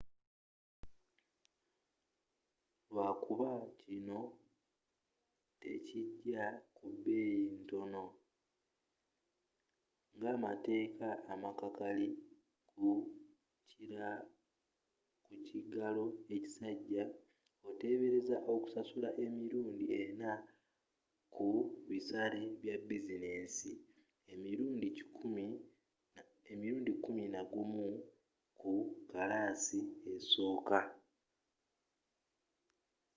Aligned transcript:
lwakuba 2.93 3.49
kino 3.81 4.19
tekijja 5.61 6.43
ku 6.75 6.85
bbeyi 6.95 7.41
ntono 7.61 8.03
ngamateeka 10.17 11.07
amakakali 11.33 12.07
ku 12.69 12.87
kigalo 15.51 16.05
ekisajja 16.35 17.03
otebereza 17.69 18.37
okusasula 18.53 19.09
emirundi 19.25 19.85
ena 20.03 20.31
ku 21.35 21.47
bisale 21.87 22.41
bya 22.59 22.75
bizinensi 22.87 23.71
nemirundi 24.25 24.87
kkumi 26.97 27.25
nagumu 27.35 27.85
mu 28.61 28.75
kkalaasi 28.93 29.79
esooka 30.13 30.79